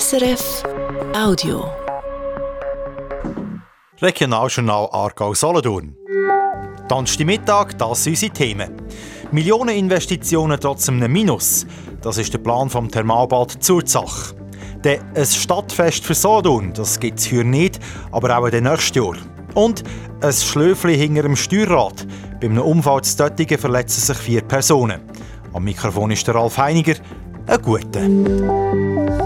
[0.00, 0.62] SRF
[1.14, 1.70] Audio.
[4.00, 5.94] Regionaljournal Aargau Solothurn.
[7.26, 8.70] Mittag, das sind unsere Themen.
[9.32, 11.66] Millioneninvestitionen trotz einem Minus.
[12.00, 14.32] Das ist der Plan vom Thermalbad Zurzach.
[14.80, 17.78] Dann ein Stadtfest für Solothurn, das gibt es hier nicht,
[18.12, 19.16] aber auch in nächsten Jahr.
[19.52, 19.82] Und
[20.22, 22.06] ein Schlöfli hinter dem Steuerrad.
[22.40, 25.02] Bei einem Unfall zu Töttingen verletzen sich vier Personen.
[25.52, 26.94] Am Mikrofon ist der Ralf Heiniger.
[27.46, 29.21] Ein guter.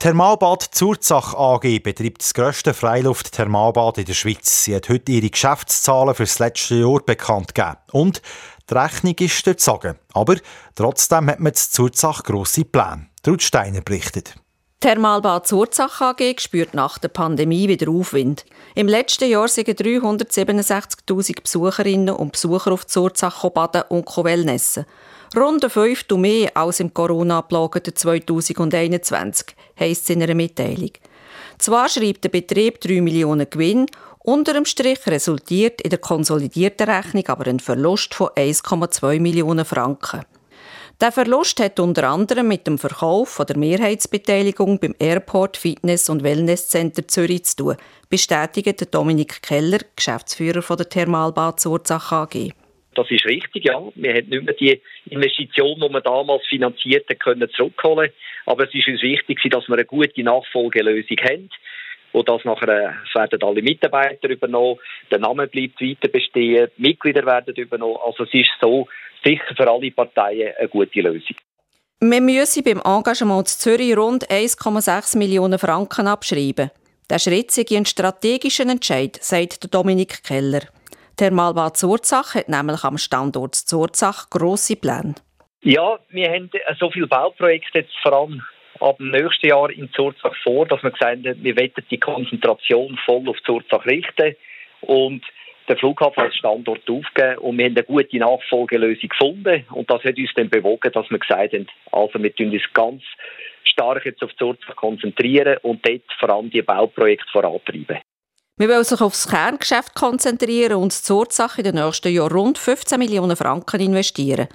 [0.00, 4.64] Thermalbad Zurzach AG betreibt das grösste Freiluft-Thermalbad in der Schweiz.
[4.64, 7.76] Sie hat heute ihre Geschäftszahlen für das letzte Jahr bekannt gegeben.
[7.92, 8.22] Und
[8.70, 9.98] die Rechnung ist durchzogen.
[10.14, 10.36] Aber
[10.74, 13.08] trotzdem hat man zu Zurzach grosse Pläne.
[13.22, 14.36] Trud Steiner berichtet.
[14.80, 18.46] Thermalbad Zurzach AG spürt nach der Pandemie wieder Aufwind.
[18.74, 24.86] Im letzten Jahr sind 367.000 Besucherinnen und Besucher auf Zurzach baden und Wellnessen.
[25.36, 30.90] Rund ein Fünftel mehr als im Corona-abgelageten 2021, heisst es in einer Mitteilung.
[31.56, 33.86] Zwar schreibt der Betrieb 3 Millionen Gewinn,
[34.18, 40.22] unter dem Strich resultiert in der konsolidierten Rechnung aber ein Verlust von 1,2 Millionen Franken.
[41.00, 46.24] Der Verlust hat unter anderem mit dem Verkauf von der Mehrheitsbeteiligung beim Airport Fitness und
[46.24, 47.76] Wellness Center Zürich zu tun,
[48.08, 52.52] bestätigt Dominik Keller, Geschäftsführer von der Thermalbad Surzach AG.
[53.00, 53.80] Das ist richtig, ja.
[53.94, 58.10] Wir haben nicht mehr die Investition, die wir damals finanziert haben, können zurückholen.
[58.44, 61.48] Aber es ist uns wichtig, dass wir eine gute Nachfolgelösung haben
[62.12, 64.80] wo das nachher es werden alle Mitarbeiter übernommen,
[65.12, 67.98] der Name bleibt weiter bestehen, die Mitglieder werden übernommen.
[68.04, 68.88] Also es ist so
[69.24, 71.36] sicher für alle Parteien eine gute Lösung.
[72.00, 76.72] Wir müssen beim Engagement zu Zürich rund 1,6 Millionen Franken abschreiben.
[77.08, 80.62] Der Schritt sei ein strategischer Entscheid, sagt Dominik Keller.
[81.20, 85.16] Thermalbad Zurzach hat nämlich am Standort Zurzach grosse Pläne.
[85.60, 88.42] Ja, wir haben so viele Bauprojekte jetzt vor allem
[88.80, 92.98] ab dem nächsten Jahr in Zurzach vor, dass wir gesagt haben, wir wollen die Konzentration
[93.04, 94.34] voll auf Zurzach richten
[94.80, 95.22] und
[95.68, 100.16] den Flughafen als Standort aufgeben und wir haben eine gute Nachfolgelösung gefunden und das hat
[100.16, 103.02] uns dann bewogen, dass wir gesagt haben, also wir tun uns ganz
[103.64, 107.98] stark jetzt auf Zurzach konzentrieren und dort vor allem die Bauprojekte vorantreiben.
[108.60, 112.98] Wir wollen sich auf das Kerngeschäft konzentrieren und Zurzach in den nächsten Jahren rund 15
[112.98, 114.48] Millionen Franken investieren.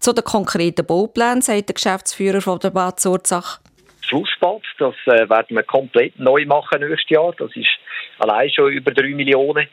[0.00, 3.58] Zu den konkreten Bauplänen sagt der Geschäftsführer von der Bad Zurzach.
[4.06, 7.34] Flussbad, das äh, werden wir komplett neu machen nächstes Jahr.
[7.38, 7.70] Das ist
[8.18, 9.66] allein schon über 3 Millionen.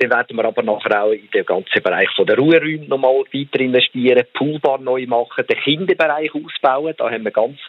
[0.00, 4.26] Dann werden wir aber nachher auch in den ganzen Bereich der Ruheräume nochmal weiter investieren,
[4.34, 6.94] Poolbar neu machen, den Kinderbereich ausbauen.
[6.98, 7.60] Da haben wir ganz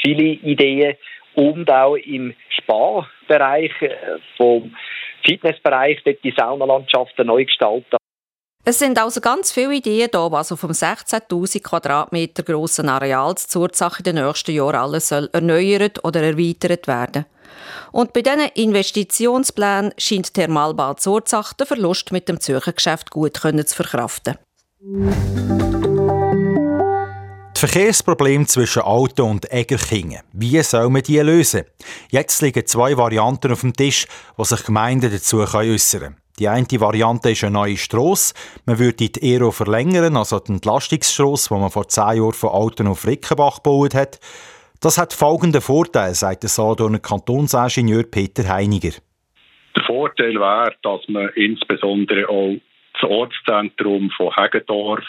[0.00, 0.96] viele Ideen.
[1.34, 3.06] Und auch im Spa-Bereich,
[3.40, 4.74] äh, vom
[5.24, 7.96] Fitnessbereich, dort die Saunalandschaften neu gestalten.
[8.64, 13.48] Es sind also ganz viele Ideen da, was auf einem 16.000 Quadratmeter grossen Areal zur
[13.48, 17.26] Zurzach in den nächsten Jahren alles soll erneuert oder erweitert werden.
[17.90, 23.76] Und bei diesen Investitionsplänen scheint Thermalbad Zurzach den Verlust mit dem Zürcher Geschäft gut zu
[23.76, 24.38] verkraften.
[27.62, 30.22] Verkehrsproblem zwischen Auto und Egerkingen.
[30.32, 31.62] Wie soll man die lösen?
[32.10, 36.16] Jetzt liegen zwei Varianten auf dem Tisch, wo sich Gemeinden dazu äußern können.
[36.40, 38.34] Die eine Variante ist eine neue Strasse.
[38.66, 42.88] Man würde die Ero verlängern, also die Entlastungsstrasse, die man vor zehn Jahren von Alten
[42.88, 44.18] auf Rickenbach gebaut hat.
[44.80, 48.90] Das hat folgenden Vorteil, sagt der Solothurner Kantonsingenieur Peter Heiniger.
[49.76, 52.56] Der Vorteil wäre, dass man insbesondere auch
[52.94, 55.04] das Ortszentrum von Hegendorf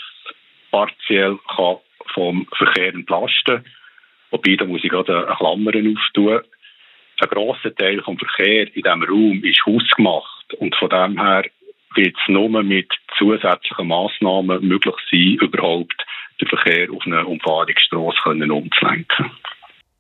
[0.70, 1.78] partiell kann
[2.14, 3.66] vom Verkehr entlasten.
[4.32, 6.42] Wobei, da muss ich gerade eine Klammer auftun.
[7.20, 10.54] Ein grosser Teil des Verkehrs in diesem Raum ist hausgemacht.
[10.56, 11.46] Und von dem her
[11.96, 16.06] wird es nur mit zusätzlichen Massnahmen möglich sein, überhaupt
[16.42, 19.32] den Verkehr auf eine Umfahrungsstrasse umzulenken.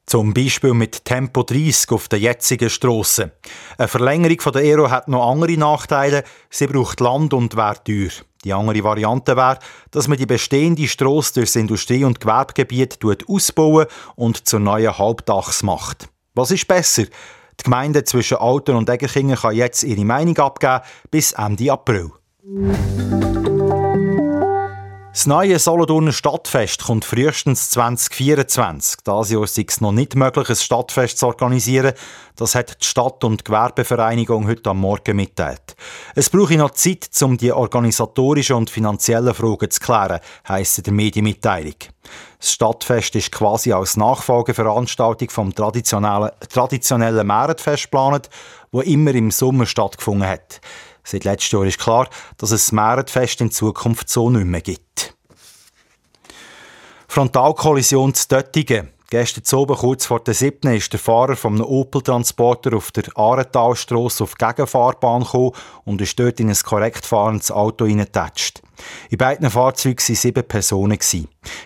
[0.05, 3.37] Zum Beispiel mit Tempo 30 auf der jetzigen Strasse.
[3.77, 6.23] Eine Verlängerung von der Aero hat noch andere Nachteile.
[6.49, 8.11] Sie braucht Land und wäre teuer.
[8.43, 9.59] Die andere Variante wäre,
[9.91, 16.09] dass man die bestehende Strasse durchs Industrie- und Gewerbegebiet ausbauen und zur neuen Halbdachs macht.
[16.33, 17.03] Was ist besser?
[17.03, 20.81] Die Gemeinde zwischen Alten und Egerkingen kann jetzt ihre Meinung abgeben
[21.11, 22.11] bis Ende April.
[25.13, 29.01] Das neue Solothurner Stadtfest kommt frühestens 2024.
[29.05, 31.93] Dieses Jahr ist es noch nicht möglich, ein Stadtfest zu organisieren.
[32.35, 35.75] Das hat die Stadt- und Gewerbevereinigung heute am Morgen mitteilt.
[36.15, 40.93] Es brauche noch Zeit, um die organisatorischen und finanziellen Fragen zu klären, heisst in der
[40.93, 41.75] Medienmitteilung.
[42.39, 48.31] Das Stadtfest ist quasi als Nachfolgeveranstaltung vom traditionellen, traditionellen Märetfest geplant,
[48.71, 50.59] wo immer im Sommer stattgefunden hat.
[51.03, 55.15] Seit letztem Jahr ist klar, dass es das Märetfest in Zukunft so nicht mehr gibt.
[57.07, 58.92] Frontalkollision zu Döttingen.
[59.13, 60.73] Gestern oben, kurz vor der 7.
[60.73, 65.51] ist der Fahrer einem Opel-Transporter auf der Arentalstrasse auf die Gegenfahrbahn gekommen
[65.85, 68.63] und ist dort in ein korrekt fahrendes Auto hineingetatscht.
[69.11, 70.97] In beiden Fahrzeugen waren sieben Personen.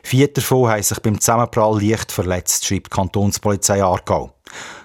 [0.04, 4.34] Vier davon haben sich beim Zusammenprall leicht verletzt, schreibt die Kantonspolizei Aargau.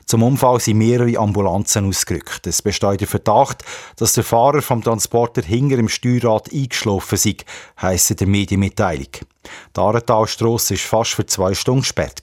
[0.06, 2.46] Zum Unfall sind mehrere Ambulanzen ausgerückt.
[2.46, 3.64] Es besteht der Verdacht,
[3.96, 7.36] dass der Fahrer vom Transporter hinter im Steuerrad eingeschlafen sei,
[7.80, 9.08] heisst in der Medienmitteilung.
[9.76, 12.20] Die Arentalstrasse war fast für zwei Stunden gesperrt.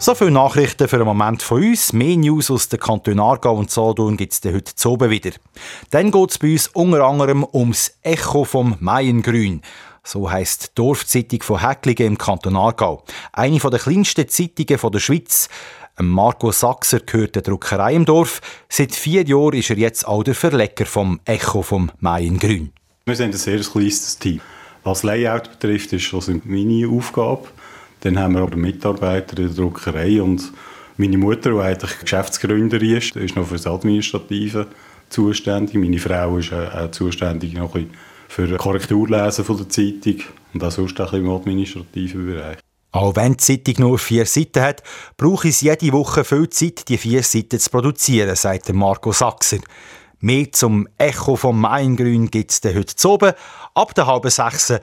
[0.00, 1.92] So viele Nachrichten für einen Moment von uns.
[1.92, 5.30] Mehr News aus der Kanton Aargau und Solothurn gibt es heute zu oben wieder.
[5.90, 9.62] Dann geht es bei uns unter anderem ums Echo vom Maiengrün.
[10.02, 13.04] So heisst die Dorfzeitung von Häckligen im Kanton Aargau.
[13.32, 15.48] Eine der kleinsten Zeitungen der Schweiz.
[15.96, 18.40] Marco Sachser gehört der Druckerei im Dorf.
[18.68, 22.72] Seit vier Jahren ist er jetzt auch der Verleger vom Echo vom Maiengrün.
[23.06, 24.40] Wir sind ein sehr kleines Team.
[24.88, 27.46] Was Layout betrifft, ist das meine Aufgabe.
[28.00, 30.50] Dann haben wir auch Mitarbeiter in der Druckerei und
[30.96, 34.66] meine Mutter, die eigentlich Geschäftsgründerin ist, ist noch für das Administrative
[35.10, 35.74] zuständig.
[35.74, 37.76] Meine Frau ist auch zuständig noch
[38.28, 40.22] für Korrekturlesen von der Zeitung
[40.54, 42.56] und auch sonst ein im administrativen Bereich.
[42.92, 44.82] Auch wenn die Zeitung nur vier Seiten hat,
[45.18, 49.58] brauche ich jede Woche viel Zeit, die vier Seiten zu produzieren, sagt Marco Sachser.
[50.20, 53.34] Mehr zum Echo vom Maingrün gibt es heute zu oben,
[53.74, 54.80] ab der halben sechs hier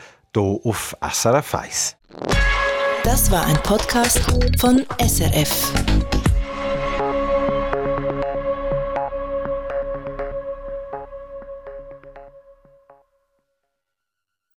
[0.64, 1.98] auf SRF 1.
[3.04, 4.22] Das war ein Podcast
[4.58, 5.74] von SRF.